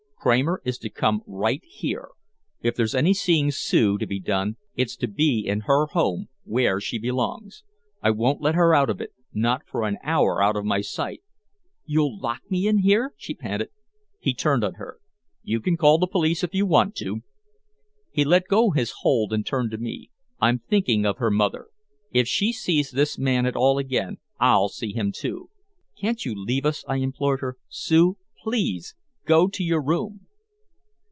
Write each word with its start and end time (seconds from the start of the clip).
Kramer 0.23 0.61
is 0.63 0.77
to 0.77 0.91
come 0.91 1.23
right 1.25 1.63
here. 1.65 2.09
If 2.61 2.75
there's 2.75 2.93
any 2.93 3.11
seeing 3.11 3.49
Sue 3.49 3.97
to 3.97 4.05
be 4.05 4.19
done 4.19 4.57
it's 4.75 4.95
to 4.97 5.07
be 5.07 5.43
in 5.47 5.61
her 5.61 5.87
home, 5.87 6.27
where 6.43 6.79
she 6.79 6.99
belongs. 6.99 7.63
I 8.03 8.11
won't 8.11 8.39
let 8.39 8.53
her 8.53 8.75
out 8.75 8.91
of 8.91 9.01
it 9.01 9.13
not 9.33 9.65
for 9.65 9.81
an 9.83 9.97
hour 10.03 10.39
out 10.39 10.55
of 10.55 10.63
my 10.63 10.81
sight!" 10.81 11.23
"You'll 11.85 12.19
lock 12.19 12.41
me 12.51 12.67
in 12.67 12.83
here?" 12.83 13.15
she 13.17 13.33
panted. 13.33 13.69
He 14.19 14.35
turned 14.35 14.63
on 14.63 14.75
her. 14.75 14.99
"You 15.41 15.59
can 15.59 15.75
call 15.75 15.97
the 15.97 16.05
police 16.05 16.43
if 16.43 16.53
you 16.53 16.67
want 16.67 16.93
to." 16.97 17.21
He 18.11 18.23
let 18.23 18.43
go 18.47 18.69
his 18.69 18.93
hold 18.99 19.33
and 19.33 19.43
turned 19.43 19.71
to 19.71 19.79
me. 19.79 20.11
"I'm 20.39 20.59
thinking 20.59 21.03
of 21.03 21.17
her 21.17 21.31
mother. 21.31 21.69
If 22.11 22.27
she 22.27 22.53
sees 22.53 22.91
this 22.91 23.17
man 23.17 23.47
at 23.47 23.55
all 23.55 23.79
again 23.79 24.17
I'll 24.39 24.69
see 24.69 24.91
him 24.93 25.11
too." 25.11 25.49
"Can't 25.99 26.23
you 26.23 26.35
leave 26.35 26.63
us?" 26.67 26.85
I 26.87 26.97
implored 26.97 27.39
her. 27.41 27.57
"Sue 27.69 28.17
please! 28.43 28.93
Go 29.23 29.45
up 29.45 29.51
to 29.51 29.63
your 29.63 29.83
room!" 29.83 30.25